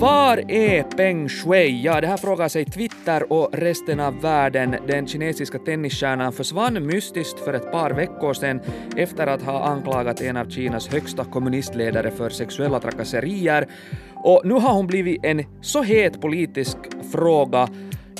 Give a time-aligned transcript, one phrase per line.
[0.00, 1.82] Var är Peng Shui?
[1.82, 4.76] Ja, det här frågar sig Twitter och resten av världen.
[4.86, 8.60] Den kinesiska tennisstjärnan försvann mystiskt för ett par veckor sedan
[8.96, 13.68] efter att ha anklagat en av Kinas högsta kommunistledare för sexuella trakasserier.
[14.14, 16.76] Och nu har hon blivit en så het politisk
[17.12, 17.68] fråga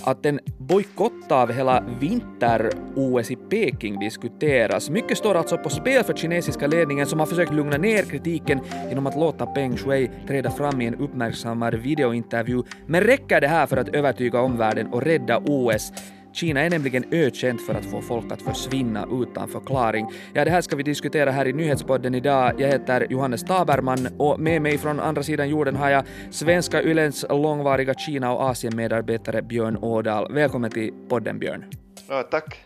[0.05, 4.91] att en bojkott av hela vinter-OS i Peking diskuteras.
[4.91, 9.06] Mycket står alltså på spel för kinesiska ledningen som har försökt lugna ner kritiken genom
[9.06, 12.62] att låta Peng Shui träda fram i en uppmärksammad videointervju.
[12.87, 15.92] Men räcker det här för att övertyga omvärlden och rädda OS?
[16.38, 20.06] Kina är nämligen ökänt för att få folk att försvinna utan förklaring.
[20.33, 22.61] Ja, det här ska vi diskutera här i nyhetspodden idag.
[22.61, 27.24] Jag heter Johannes Taberman och med mig från andra sidan jorden har jag svenska Ylens
[27.30, 30.33] långvariga Kina och Asien-medarbetare Björn Ådahl.
[30.33, 31.64] Välkommen till podden Björn.
[32.09, 32.59] Ja, tack.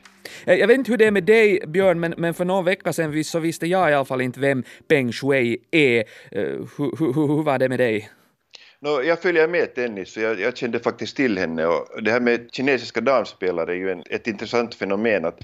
[0.44, 2.92] Eh, jag vet inte hur det är med dig, Björn, men, men för någon vecka
[2.92, 6.04] sedan så visste jag i alla fall inte vem Peng Shui är.
[6.78, 8.10] Hur, hur, hur var det med dig?
[8.84, 12.20] No, jag följer med tennis och jag, jag, kände faktiskt till henne och det här
[12.20, 15.40] med kinesiska damspelare är ju en, ett intressant fenomen att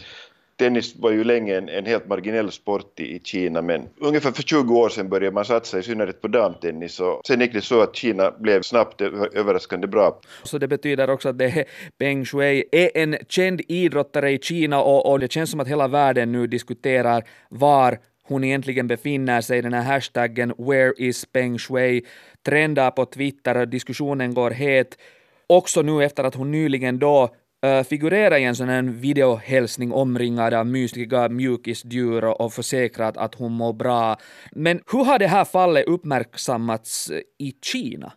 [0.56, 4.42] tennis var ju länge en, en helt marginell sport i, i, Kina men ungefär för
[4.42, 7.80] 20 år sedan började man satsa i synnerhet på damtennis och sen gick det så
[7.82, 10.20] att Kina blev snabbt överraskande bra.
[10.42, 11.64] Så det betyder också att det är
[11.98, 15.88] Peng Shui är en känd idrottare i Kina och, och det känns som att hela
[15.88, 17.98] världen nu diskuterar var
[18.28, 19.62] hon egentligen befinner sig.
[19.62, 22.02] Den här hashtaggen “Where is Peng Shui”
[22.42, 24.98] trendar på Twitter och diskussionen går het.
[25.46, 27.34] Också nu efter att hon nyligen då
[27.66, 33.52] Uh, figurerar i en sån här videohälsning omringad av mystiga mjukisdjur och försäkrat att hon
[33.52, 34.16] mår bra.
[34.52, 38.12] Men hur har det här fallet uppmärksammats i Kina?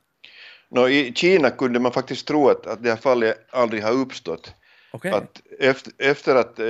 [0.70, 4.54] No, I Kina kunde man faktiskt tro att, att det här fallet aldrig har uppstått.
[4.94, 5.12] Okay.
[5.12, 6.66] Att efter, efter att eh,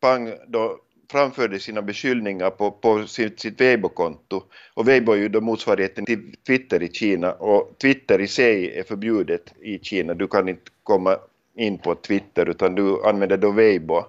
[0.00, 0.78] Pang då
[1.12, 4.42] framförde sina beskyllningar på, på sitt, sitt Weibo-konto.
[4.74, 8.82] Och Weibo är ju då motsvarigheten till Twitter i Kina och Twitter i sig är
[8.82, 10.14] förbjudet i Kina.
[10.14, 11.16] Du kan inte komma
[11.56, 14.04] in på Twitter utan du använder då Weibo.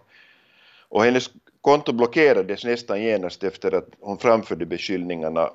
[0.90, 1.30] Och hennes
[1.62, 5.50] konto blockerades nästan genast efter att hon framförde beskyllningarna.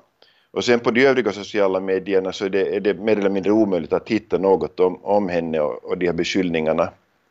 [0.51, 3.51] Och sen på de övriga sociala medierna så är det, är det mer eller mindre
[3.51, 6.89] omöjligt att hitta något om, om henne och, och de här beskyllningarna.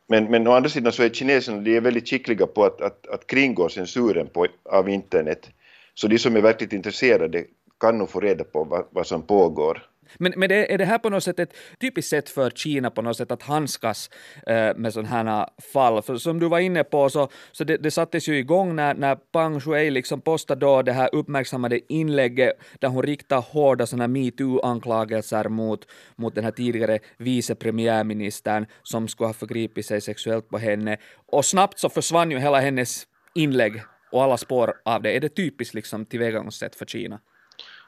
[0.09, 3.07] Men, men å andra sidan så är kineserna de är väldigt skickliga på att, att,
[3.07, 5.51] att kringgå censuren på, av internet.
[5.95, 7.45] Så de som är verkligt intresserade
[7.81, 9.83] kan nog få reda på vad, vad som pågår.
[10.17, 13.03] Men, men det, är det här på något sätt ett typiskt sätt för Kina på
[13.03, 14.11] något sätt att handskas
[14.47, 16.03] eh, med sådana här fall?
[16.03, 19.15] För som du var inne på så, så det, det sattes ju igång när, när
[19.15, 25.49] Pang Shui liksom postade då det här uppmärksammade inlägget där hon riktar hårda sådana metoo-anklagelser
[25.49, 25.87] mot,
[26.17, 30.97] mot den här tidigare vice premiärministern som skulle ha förgripit sig sexuellt på henne.
[31.27, 35.17] Och snabbt så försvann ju hela hennes inlägg och alla spår av det.
[35.17, 37.21] Är det typiskt liksom tillvägagångssätt för Kina?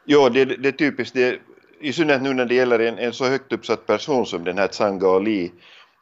[0.05, 1.15] Jo, det, det är typiskt.
[1.15, 1.39] Det,
[1.81, 4.69] i synnerhet nu när det gäller en, en så högt uppsatt person som den här
[4.69, 5.53] Tsang Li.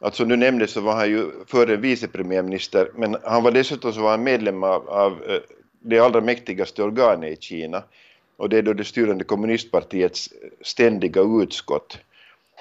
[0.01, 4.11] Alltså nu nämnde så var han ju före vicepremiärminister men han var dessutom så var
[4.11, 5.39] han medlem av, av eh,
[5.79, 7.83] det allra mäktigaste organet i Kina
[8.37, 11.97] och det är då det styrande kommunistpartiets eh, ständiga utskott.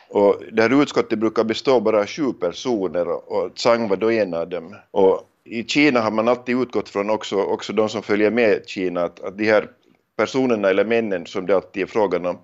[0.09, 4.35] Och det här utskottet brukar bestå bara av sju personer och Tsang var då en
[4.35, 4.77] av dem.
[4.91, 9.05] Och i Kina har man alltid utgått från också, också de som följer med Kina
[9.05, 9.69] att, att de här
[10.17, 12.39] personerna eller männen som det alltid är frågan om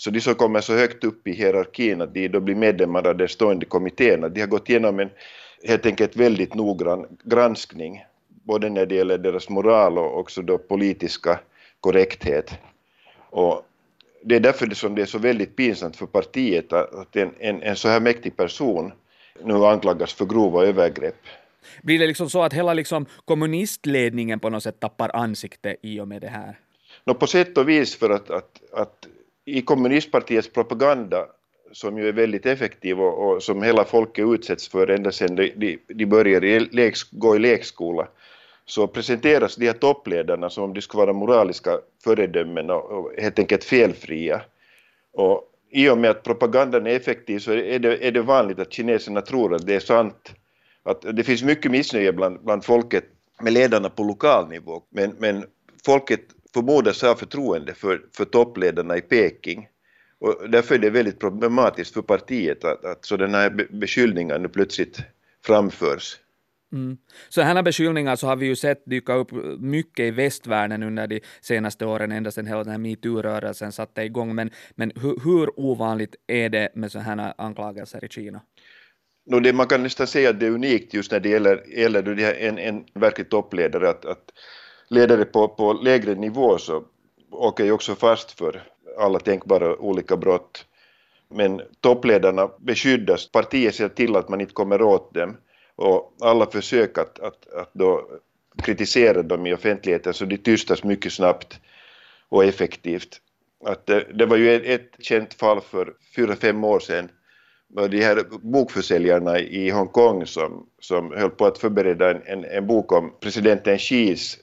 [0.00, 3.16] så de som kommer så högt upp i hierarkin att de då blir medlemmar av
[3.16, 5.10] den stående kommittén, de har gått igenom en
[5.64, 11.40] helt enkelt väldigt noggrann granskning, både när det gäller deras moral och också då politiska
[11.80, 12.58] korrekthet.
[13.30, 13.62] Och
[14.22, 17.62] det är därför det som det är så väldigt pinsamt för partiet att en, en,
[17.62, 18.92] en så här mäktig person
[19.44, 21.20] nu anklagas för grova övergrepp.
[21.82, 26.08] Blir det liksom så att hela liksom kommunistledningen på något sätt tappar ansikte i och
[26.08, 26.58] med det här?
[27.04, 29.06] No, på sätt och vis för att, att, att
[29.58, 31.26] i kommunistpartiets propaganda
[31.72, 35.78] som ju är väldigt effektiv och, och som hela folket utsätts för ända sedan de,
[35.88, 38.08] de, börjar började leks, gå i lekskola
[38.64, 43.38] så presenteras de här toppledarna som om de skulle vara moraliska föredömen och, och helt
[43.38, 44.40] enkelt felfria.
[45.12, 48.72] Och i och med att propagandan är effektiv så är det, är det vanligt att
[48.72, 50.34] kineserna tror att det är sant.
[50.82, 53.04] Att det finns mycket missnöje bland, bland folket
[53.42, 55.44] med ledarna på lokal nivå men, men
[55.84, 56.20] folket
[56.54, 59.68] förmodas ha förtroende för, för toppledarna i Peking.
[60.18, 65.00] Och därför är det väldigt problematiskt för partiet att, att sådana här beskyllningar nu plötsligt
[65.46, 66.16] framförs.
[66.72, 66.98] Mm.
[67.28, 71.86] Sådana beskyllningar så har vi ju sett dyka upp mycket i västvärlden under de senaste
[71.86, 74.34] åren, ända sedan hela den här metoo-rörelsen satte igång.
[74.34, 78.40] Men, men hur, hur ovanligt är det med sådana här anklagelser i Kina?
[79.26, 82.02] No, det, man kan nästan säga att det är unikt just när det gäller, gäller
[82.02, 84.24] det en, en verklig toppledare, att, att
[84.90, 86.84] ledare på, på lägre nivå så
[87.30, 88.62] åker ju också fast för
[88.98, 90.66] alla tänkbara olika brott.
[91.28, 95.36] Men toppledarna beskyddas, partiet ser till att man inte kommer åt dem
[95.76, 98.08] och alla försök att, att, att då
[98.62, 101.60] kritisera dem i offentligheten så de tystas mycket snabbt
[102.28, 103.20] och effektivt.
[103.64, 107.08] Att det, det var ju ett, ett känt fall för fyra, fem år sedan
[107.90, 112.92] de här bokförsäljarna i Hongkong som, som höll på att förbereda en, en, en bok
[112.92, 114.38] om presidenten Xis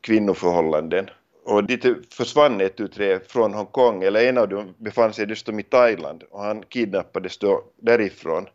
[0.00, 1.10] kvinnoförhållanden.
[1.44, 5.60] Och dit försvann ett ut tre från Hongkong, eller en av dem befann sig dessutom
[5.60, 8.46] i Thailand och han kidnappades då därifrån.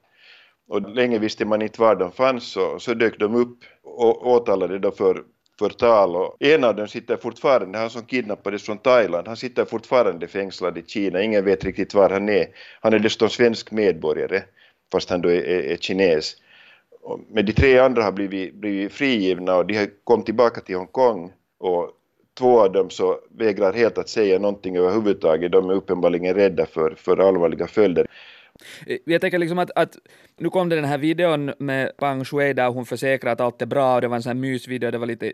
[0.68, 4.80] Och länge visste man inte var de fanns så, så dök de upp och åtalade
[4.80, 5.24] då för
[5.60, 10.28] förtal och en av dem sitter fortfarande, han som kidnappades från Thailand, han sitter fortfarande
[10.28, 12.48] fängslad i Kina, ingen vet riktigt var han är.
[12.82, 14.44] Han är dessutom svensk medborgare,
[14.92, 16.36] fast han då är, är, är kines.
[17.30, 21.32] Men de tre andra har blivit, blivit frigivna och de har kommit tillbaka till Hongkong
[21.60, 21.92] och
[22.38, 26.96] två av dem så vägrar helt att säga någonting överhuvudtaget, de är uppenbarligen rädda för,
[26.98, 28.08] för allvarliga följder.
[28.88, 29.98] Eh, jag tänker liksom att, att
[30.38, 33.66] nu kom det den här videon med Pang Shui där hon försäkrar att allt är
[33.66, 35.32] bra och det var en sån här mysvideo, det var lite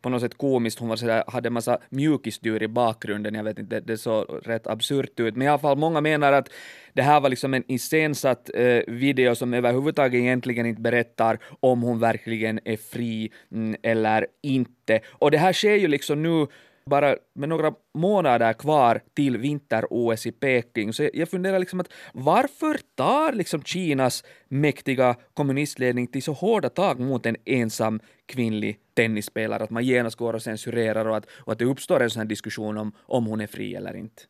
[0.00, 3.44] på något sätt komiskt, hon var så där, hade en massa mjukisdjur i bakgrunden, jag
[3.44, 6.48] vet inte, det, såg rätt absurt ut, men i alla fall många menar att
[6.92, 11.98] det här var liksom en iscensatt eh, video som överhuvudtaget egentligen inte berättar om hon
[11.98, 15.00] verkligen är fri mm, eller inte.
[15.08, 16.46] Och det här sker ju liksom nu
[16.86, 20.92] bara med några månader kvar till vinter-OS i Peking.
[20.92, 27.00] Så jag funderar liksom att varför tar liksom Kinas mäktiga kommunistledning till så hårda tag
[27.00, 31.58] mot en ensam kvinnlig tennisspelare, att man genast går och censurerar och att, och att
[31.58, 34.22] det uppstår en sån här diskussion om, om hon är fri eller inte?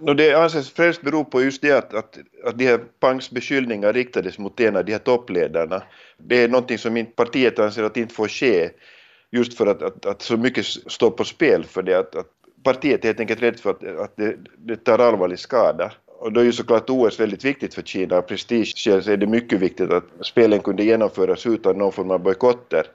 [0.00, 3.92] No, det anses främst bero på just det att, att, att de här Pangs beskyllningar
[3.92, 5.82] riktades mot en av de här toppledarna.
[6.18, 8.70] Det är någonting som partiet anser att inte får ske
[9.30, 12.26] just för att, att, att så mycket står på spel för det att, att
[12.62, 15.92] partiet är helt enkelt rädd för att, att det, det tar allvarlig skada.
[16.06, 18.16] Och då är ju såklart OS väldigt viktigt för Kina.
[18.16, 22.20] Av prestigeskäl så är det mycket viktigt att spelen kunde genomföras utan någon form av
[22.20, 22.86] bojkotter.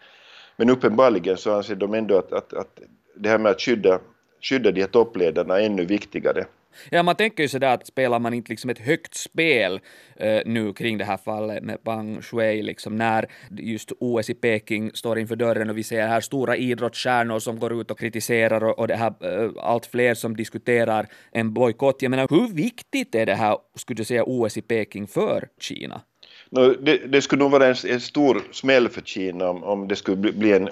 [0.57, 2.79] Men uppenbarligen så anser de ändå att, att, att
[3.15, 3.99] det här med att skydda,
[4.41, 6.45] skydda de här toppledarna är ännu viktigare.
[6.89, 9.79] Ja, man tänker ju sådär att spelar man inte liksom ett högt spel
[10.15, 14.91] eh, nu kring det här fallet med Pang Shui, liksom när just OS i Peking
[14.93, 18.79] står inför dörren och vi ser här stora idrottsstjärnor som går ut och kritiserar och,
[18.79, 22.01] och det här eh, allt fler som diskuterar en bojkott.
[22.01, 26.01] Jag menar, hur viktigt är det här, skulle du säga, OS i Peking för Kina?
[26.49, 29.95] No, det, det, skulle nog vara en, en, stor smäll för Kina om, om det
[29.95, 30.69] skulle bli, bli en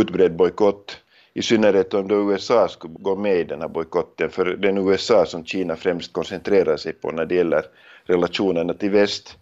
[0.00, 1.01] utbredd bojkott
[1.34, 4.90] i synnerhet om då USA skulle gå med i den här bojkotten, för det är
[4.90, 7.64] USA som Kina främst koncentrerar sig på när det gäller
[8.04, 9.38] relationerna till väst.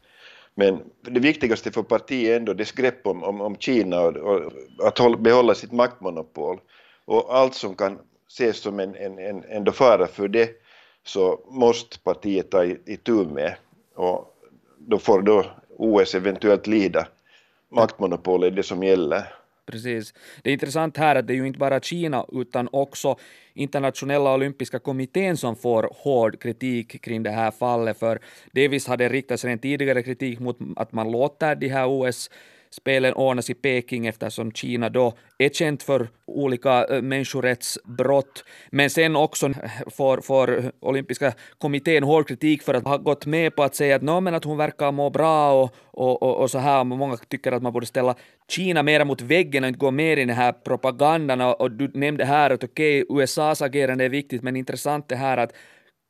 [0.55, 4.53] Men det viktigaste för partiet är ändå dess grepp om, om, om Kina och, och
[4.87, 6.61] att hålla, behålla sitt maktmonopol.
[7.05, 7.99] Och allt som kan
[8.29, 10.51] ses som en, en, en, en fara för det
[11.05, 13.55] så måste partiet ta itu med.
[13.95, 14.37] Och
[14.79, 15.45] då får då
[15.77, 17.07] OS eventuellt lida.
[17.69, 19.40] Maktmonopol är det som gäller.
[19.71, 20.15] Precis.
[20.43, 23.17] Det är intressant här att det är ju inte bara Kina utan också
[23.55, 28.19] internationella olympiska kommittén som får hård kritik kring det här fallet, för
[28.53, 32.31] delvis har det riktats en tidigare kritik mot att man låter de här OS
[32.71, 38.45] spelen ordnas i Peking eftersom Kina då är känt för olika eh, människorättsbrott.
[38.71, 39.51] Men sen också
[39.87, 44.03] får, får olympiska kommittén hård kritik för att ha gått med på att säga att,
[44.03, 46.85] no, men att hon verkar må bra och, och, och, och så här.
[46.85, 48.15] Många tycker att man borde ställa
[48.49, 51.41] Kina mera mot väggen och inte gå mer i den här propagandan.
[51.41, 55.17] Och, och du nämnde här att okej, okay, USAs agerande är viktigt, men intressant det
[55.17, 55.53] här att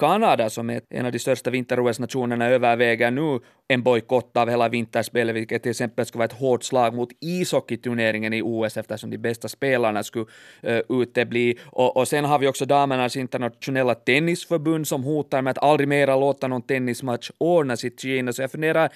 [0.01, 5.37] Kanada, som är en av de största vinter-OS-nationerna, överväger nu en bojkott av hela vinterspelet,
[5.37, 9.49] vilket till exempel skulle vara ett hårt slag mot ishockeyturneringen i OS eftersom de bästa
[9.49, 10.27] spelarna skulle
[10.69, 11.59] uh, utebli.
[11.67, 16.17] Och, och sen har vi också damernas internationella tennisförbund som hotar med att aldrig mera
[16.17, 18.33] låta någon tennismatch ordnas i Kina.
[18.33, 18.91] Så jag funderar,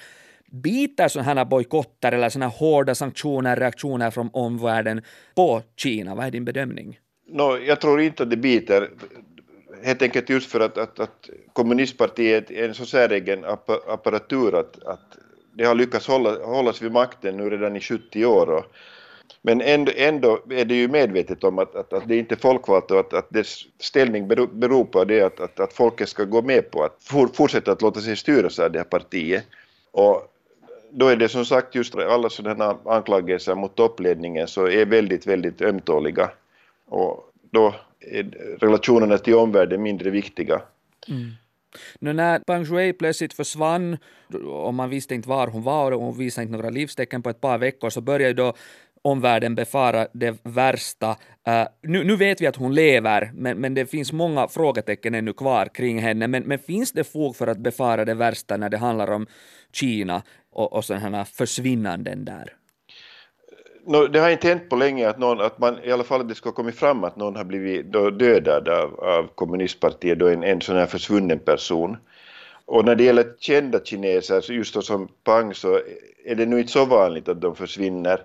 [0.51, 5.01] biter sådana här bojkotter eller sådana här hårda sanktioner, reaktioner från omvärlden
[5.35, 6.15] på Kina?
[6.15, 6.99] Vad är din bedömning?
[7.27, 8.89] No, jag tror inte att det biter
[9.83, 13.45] helt enkelt just för att, att, att kommunistpartiet är en så säregen
[13.87, 15.17] apparatur att, att
[15.53, 18.49] det har lyckats hålla, hållas vid makten nu redan i 70 år.
[18.49, 18.65] Och,
[19.41, 22.91] men ändå, ändå är det ju medvetet om att, att, att det inte är folkvalt
[22.91, 26.41] och att, att dess ställning beror, beror på det att, att, att folket ska gå
[26.41, 29.43] med på att for, fortsätta att låta sig styras av det här partiet.
[29.91, 30.31] Och
[30.91, 35.61] då är det som sagt just alla sådana anklagelser mot toppledningen så är väldigt, väldigt
[35.61, 36.29] ömtåliga.
[36.87, 37.75] Och då
[38.59, 40.61] relationerna till omvärlden mindre viktiga.
[41.07, 41.31] Mm.
[41.99, 43.97] Nu när Pang Shui plötsligt försvann
[44.47, 47.41] och man visste inte var hon var och hon visade inte några livstecken på ett
[47.41, 48.53] par veckor så började då
[49.01, 51.09] omvärlden befara det värsta.
[51.09, 55.33] Uh, nu, nu, vet vi att hon lever, men, men det finns många frågetecken ännu
[55.33, 56.27] kvar kring henne.
[56.27, 59.27] Men, men finns det fog för att befara det värsta när det handlar om
[59.73, 62.53] Kina och, och sådana försvinnanden där?
[63.87, 66.35] No, det har inte hänt på länge att, någon, att man i alla fall det
[66.35, 70.75] ska komma fram att någon har blivit dödad av, av kommunistpartiet, då en, en sån
[70.75, 71.97] här försvunnen person.
[72.65, 75.81] Och när det gäller kända kineser, just då som Pang, så
[76.25, 78.21] är det nu inte så vanligt att de försvinner.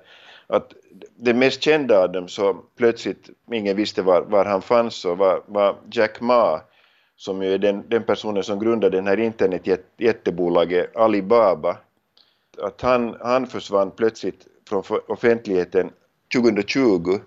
[0.47, 0.73] Att
[1.17, 5.43] det mest kända av dem så plötsligt ingen visste var, var han fanns så var,
[5.47, 6.61] var Jack Ma
[7.17, 11.77] som ju är den, den personen som grundade den här internetjättebolaget Alibaba.
[12.63, 15.91] Att han, han försvann plötsligt från offentligheten
[16.35, 17.19] 2020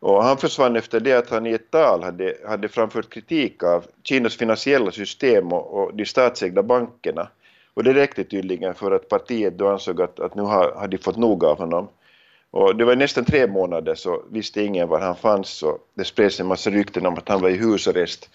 [0.00, 3.86] och han försvann efter det att han i ett tal hade, hade framfört kritik av
[4.02, 7.28] Kinas finansiella system och, och de statsägda bankerna.
[7.74, 10.98] Och det räckte tydligen för att partiet då ansåg att, att nu har, har de
[10.98, 11.88] fått nog av honom.
[12.50, 16.40] Och det var nästan tre månader så visste ingen var han fanns och det spreds
[16.40, 18.30] en massa rykten om att han var i husarrest.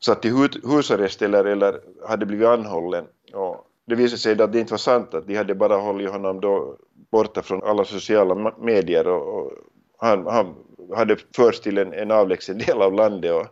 [0.00, 0.28] Satt i
[0.64, 3.04] husarrest eller, eller hade blivit anhållen.
[3.32, 6.40] Och det visade sig att det inte var sant, att de hade bara hållit honom
[6.40, 6.76] då
[7.10, 9.52] borta från alla sociala medier och, och
[9.98, 10.54] han, han
[10.96, 13.46] hade förts till en, en avlägsen del av landet och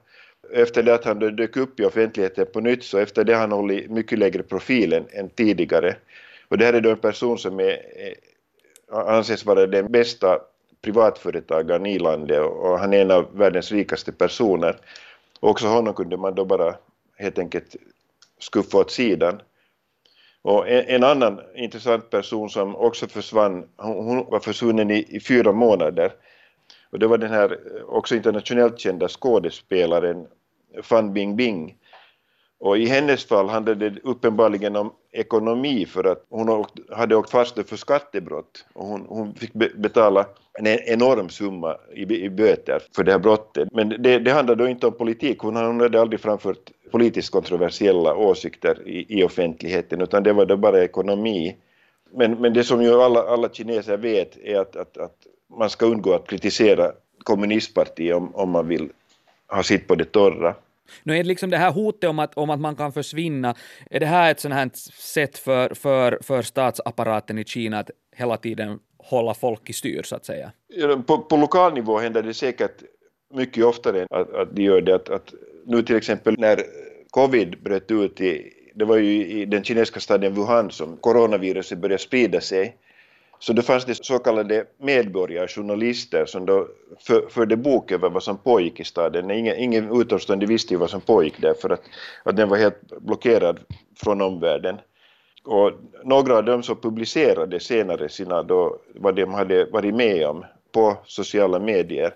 [0.53, 3.53] efter det att han dök upp i offentligheten på nytt så efter det har han
[3.53, 5.97] hållit mycket lägre profil än, tidigare.
[6.49, 8.15] Och det här är då en person som är, är,
[9.09, 10.39] anses vara den bästa
[10.83, 14.77] privatföretagaren i landet och han är en av världens rikaste personer.
[15.41, 16.75] Och också honom kunde man då bara
[17.17, 17.77] helt enkelt
[18.39, 19.41] skuffa åt sidan.
[20.43, 25.21] Och en, en, annan intressant person som också försvann, hon, hon var försvunnen i, i,
[25.21, 26.13] fyra månader.
[26.91, 30.27] Och det var den här eh, också internationellt kända skådespelaren
[30.83, 31.77] Fan Bingbing.
[32.63, 37.69] Och i hennes fall handlade det uppenbarligen om ekonomi för att hon hade åkt fast
[37.69, 40.27] för skattebrott och hon, hon fick betala
[40.59, 43.69] en e-, enorm summa i, i böter för det här brottet.
[43.73, 48.15] Men det, det handlade då inte om politik, hon, hon hade aldrig framfört politiskt kontroversiella
[48.15, 51.57] åsikter i, i offentligheten utan det var då bara ekonomi.
[52.13, 55.17] Men, men det som ju alla, alla kineser vet är att, att, att
[55.57, 56.93] man ska undgå att kritisera
[57.23, 58.89] kommunistpartiet om, om man vill
[59.49, 60.55] ha sitt på det torra.
[61.03, 63.55] Nu är det liksom det här hotet om att, om att man kan försvinna,
[63.91, 68.37] är det här ett sånt här sätt för, för, för statsapparaten i Kina att hela
[68.37, 70.53] tiden hålla folk i styr så att säga?
[71.07, 72.83] På, på lokal nivå händer det säkert
[73.35, 74.95] mycket oftare att, att de gör det.
[74.95, 75.35] Att, att
[75.67, 76.63] nu till exempel när
[77.11, 82.03] covid bröt ut i, det var ju i den kinesiska staden Wuhan som coronaviruset började
[82.03, 82.77] sprida sig,
[83.43, 86.69] så då fanns det så kallade medborgarjournalister som då
[87.01, 89.31] för, förde bok över vad som pågick i staden.
[89.31, 91.83] Ingen, ingen utomstående visste ju vad som pågick där för att,
[92.23, 93.61] att den var helt blockerad
[93.97, 94.77] från omvärlden.
[95.45, 95.73] Och
[96.05, 100.97] några av dem som publicerade senare sina då, vad de hade varit med om på
[101.05, 102.15] sociala medier.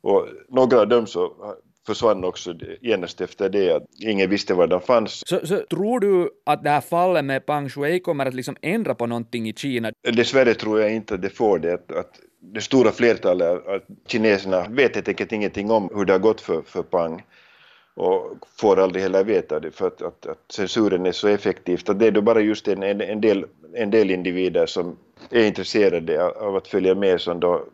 [0.00, 1.54] Och några av dem så
[1.86, 5.22] försvann också genast efter det, att ingen visste var de fanns.
[5.26, 8.94] Så, så tror du att det här fallet med Pang Shui kommer att liksom ändra
[8.94, 9.92] på någonting i Kina?
[10.02, 11.74] Dessvärre tror jag inte att det får det.
[11.74, 16.20] Att, att det stora flertalet av kineserna vet helt enkelt ingenting om hur det har
[16.20, 17.22] gått för, för Pang
[17.94, 21.98] och får aldrig heller veta det för att, att, att censuren är så effektivt att
[21.98, 24.96] det är då bara just en, en, en, del, en del individer som
[25.30, 27.64] är intresserade av att följa med som då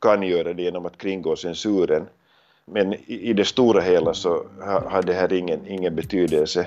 [0.00, 2.06] kan göra det genom att kringgå censuren.
[2.72, 4.46] Men i, det stora hela så
[4.90, 6.66] har det här ingen, ingen betydelse.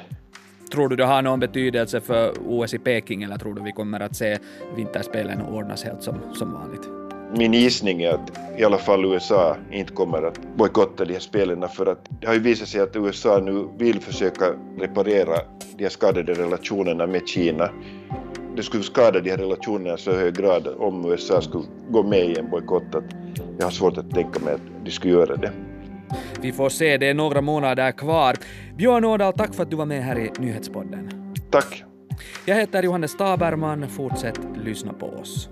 [0.71, 3.99] Tror du det har någon betydelse för OS i Peking eller tror du vi kommer
[3.99, 4.37] att se
[4.75, 7.01] vinterspelen ordnas helt som, som vanligt?
[7.37, 11.69] Min gissning är att i alla fall USA inte kommer att bojkotta de här spelen
[11.69, 14.45] för att det har ju visat sig att USA nu vill försöka
[14.79, 15.37] reparera
[15.77, 17.69] de här skadade relationerna med Kina.
[18.55, 22.39] Det skulle skada de här relationerna så hög grad om USA skulle gå med i
[22.39, 23.03] en bojkott att
[23.57, 25.51] jag har svårt att tänka mig att de skulle göra det.
[26.41, 28.35] Vi får se, det är några månader kvar.
[28.77, 31.09] Björn Ådahl, tack för att du var med här i Nyhetspodden.
[31.49, 31.83] Tack.
[32.45, 35.49] Jag heter Johannes Taberman, fortsätt lyssna på oss.